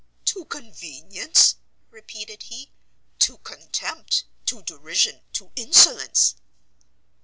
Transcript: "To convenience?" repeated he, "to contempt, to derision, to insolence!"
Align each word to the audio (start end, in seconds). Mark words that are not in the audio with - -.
"To 0.25 0.45
convenience?" 0.45 1.57
repeated 1.91 2.41
he, 2.49 2.71
"to 3.19 3.37
contempt, 3.37 4.23
to 4.47 4.63
derision, 4.63 5.21
to 5.33 5.51
insolence!" 5.55 6.33